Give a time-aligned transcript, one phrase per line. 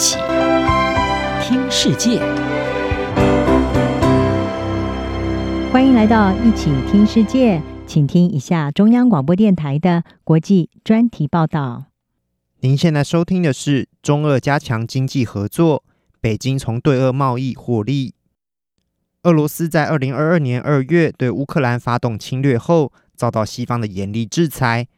[0.00, 0.16] 起
[1.42, 2.18] 听世界，
[5.70, 11.84] 欢迎来到一起听世界，请听一下中央广播电台的国际专题报道。
[12.60, 15.84] 您现在收听的是中俄加强经济合作，
[16.18, 18.14] 北京从对俄贸易获利。
[19.24, 24.88] 俄罗斯在二零二二年二月对乌克兰发动侵略后，遭到西方的严厉制裁，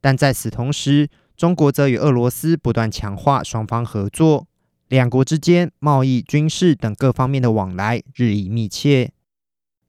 [0.00, 4.46] 但在此同时，中国则与俄罗斯不断强化双方合作，
[4.92, 9.10] 两国之间贸易、军事等各方面的往来日益密切。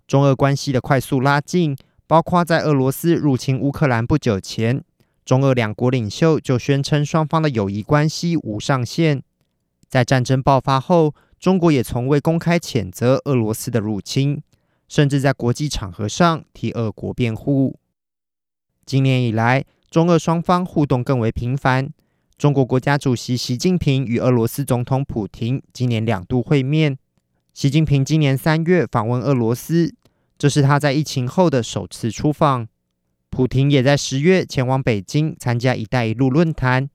[0.08, 1.76] 中俄关系的快速拉近，
[2.08, 4.82] 包括在俄罗斯入侵乌克兰不久前，
[5.26, 9.22] 中俄两国领袖就宣称双方的友谊关系无上限。
[9.90, 14.42] 在战争爆发后，中国也从未公开谴责俄罗斯的入侵，
[14.88, 17.78] 甚至在国际场合上替俄国辩护。
[18.86, 21.90] 今年以来，中俄双方互动更为频繁。
[22.44, 26.98] 中国国家主席习近平与俄罗斯总统普京今年两度会面。
[27.54, 29.96] 习近平今年三月访问俄罗斯，
[30.38, 32.68] 这是他在疫情后的首次出访。
[33.30, 36.90] 普京也在十月前往北京参加“一带一路”论坛，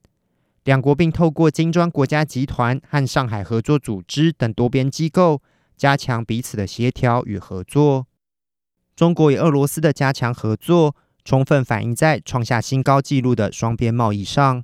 [0.64, 5.41] 两国并透过金砖国家集团和上海合作组织等多边机构
[5.78, 8.06] 加强彼此的协调与合作。
[8.94, 14.62] 中国与俄罗斯的加强合作，充分反映在创下新高纪录的双边贸易上。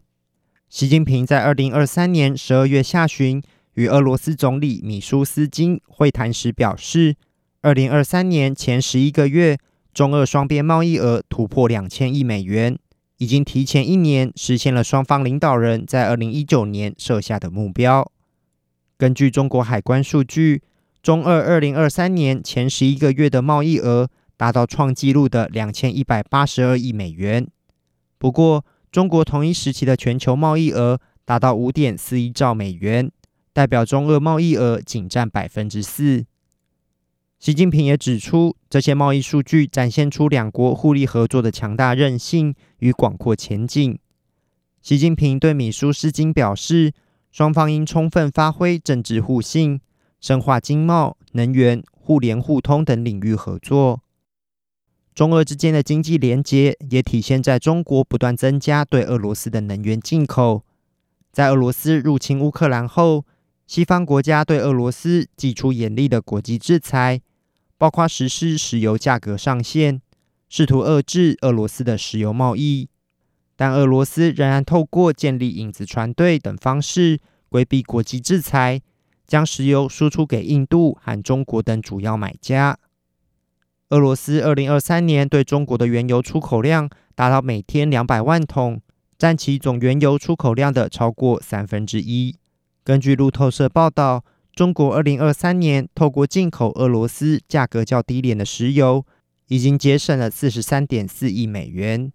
[0.74, 3.40] 习近平在二零二三年十二月下旬
[3.74, 7.14] 与俄罗斯总理米舒斯金会谈时表示，
[7.62, 9.56] 二零二三年前十一个月，
[9.92, 12.76] 中俄双边贸易额突破两千亿美元，
[13.18, 18.10] 已经提前一年实现了双方领导人在二零一九年设下的目标。
[18.98, 20.60] 根据中国海关数据，
[21.00, 24.10] 中俄二零二三年前十一个月的贸易额。
[24.36, 27.46] 达到创纪录的两千一百八十二亿美元。
[28.18, 33.10] 不过，中国同一时期的全球贸易额达到五点四一兆美元，
[33.52, 36.24] 代表中俄贸易额仅占百分之四。
[37.40, 43.98] 习近平也指出，这些贸易数据展现出两国互利合作的强大韧性与广阔前景。
[44.80, 46.92] 习近平对米舒斯金表示，
[47.32, 49.80] 双方应充分发挥政治互信，
[50.20, 54.03] 深化经贸、能源、互联互通等领域合作。
[55.14, 60.64] 中俄之间的经济连结也体现在中国不断增加对俄罗斯的能源进口。
[61.30, 63.24] 在俄罗斯入侵乌克兰后，
[63.64, 67.20] 西方国家对俄罗斯祭出严厉的国际制裁，
[67.78, 70.02] 包括实施石油价格上限，
[70.48, 72.88] 试图遏制俄罗斯的石油贸易。
[73.54, 78.82] 但俄罗斯仍然透过建立影子船队等方式规避国际制裁，
[79.28, 82.76] 将石油输出给印度和中国等主要买家。
[83.90, 88.80] 俄罗斯二零二三年对中国的原油出口量达到每天两百万桶，
[89.18, 92.34] 占其总原油出口量的超过三分之一。
[92.82, 94.24] 根据路透社报道，
[94.54, 99.04] 中国二零二三年透过进口俄罗斯价格较低廉的石油，
[99.48, 102.10] 已经节省了四十三点四亿美元。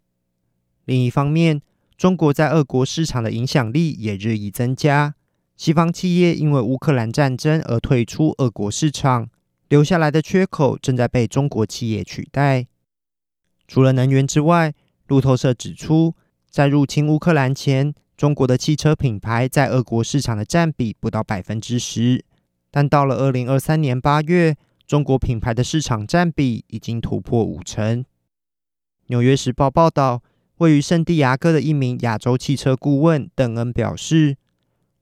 [0.85, 1.61] 另一方面，
[1.95, 5.13] 中国在俄国市场的影响力也日益增加，
[5.55, 9.29] 西方企业因为乌克兰战争而退出俄国市场。
[9.69, 12.67] 留下来的缺口正在被中国企业取代。
[13.67, 14.73] 除了能源之外，
[15.07, 16.15] 路透社指出，
[16.49, 22.25] 在入侵乌克兰前，中国的汽车品牌在俄国市场的占比不到百分之十，
[22.71, 24.55] 但到了二零二三年八月，
[24.87, 28.03] 中国品牌的市场占比已经突破五成。
[29.05, 30.23] 纽约时报报道，
[30.57, 34.35] 位于圣地亚哥的一名亚洲汽车顾问邓恩表示：“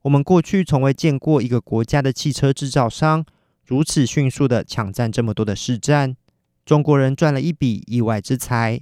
[0.04, 3.26] 我们过去从未见过一个国家的汽车制造商。”
[3.68, 6.16] 如此迅速地抢占这么多的市占，
[6.66, 8.80] 中国人赚了一笔意外之财。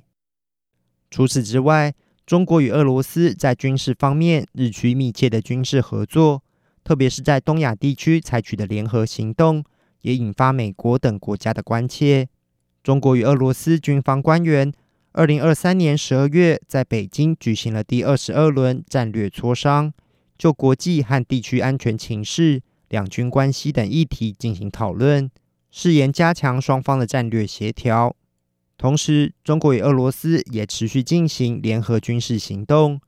[1.10, 6.44] 除此之外，中国与俄罗斯在军事方面日趋密切的军事合作，
[6.84, 9.64] 特别是在东亚地区采取的联合行动，
[10.02, 12.30] 也引发美国等国家的关切。
[12.84, 14.72] 中国与俄罗斯军方官员
[15.14, 19.92] 二零二三年十二月在北京举行了第二十二轮战略磋商，
[20.38, 22.62] 就国际和地区安全情势。
[22.90, 25.30] 两军关系等议题进行讨论，
[25.72, 28.16] 誓言加强双方的战略协调。
[28.78, 33.00] 同时，中国与俄罗斯也持续进行联合军事行动。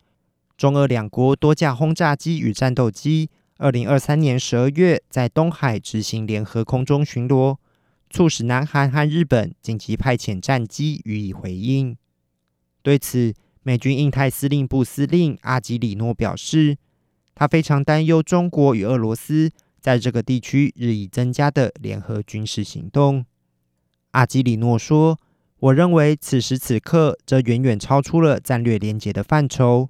[0.55, 7.57] 中俄两国多架轰炸机与战斗机，二零二三年十二月在东海执行联合空中巡逻，
[8.09, 11.95] 促使南韩和日本紧急派遣战机予以回应。
[12.81, 16.77] 对此，美军印太司令部司令阿基里诺表示，
[17.35, 19.51] 他非常担忧中国与俄罗斯。
[19.87, 23.25] 在这个地区日益增加的联合军事行动，
[24.11, 25.17] 阿基里诺说
[25.59, 29.89] ：“我认为此时此刻，这远远超出了战略连结的范畴。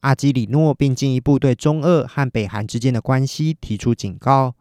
[0.00, 4.56] 阿基里诺并进一步对中俄和北韩之间的关系提出警告：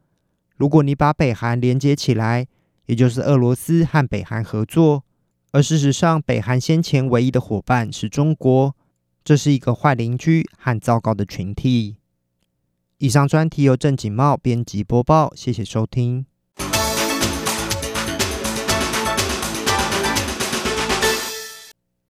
[0.56, 2.46] 如果你把北韩连接起来，
[2.86, 5.04] 也就是俄罗斯和北韩合作，
[5.52, 8.76] 而事实上北韩先前唯一的伙伴是中国，
[9.24, 11.96] 这是一个坏邻居和糟糕的群体。
[13.00, 16.26] 以上专题由郑景茂编辑播报，谢谢收听。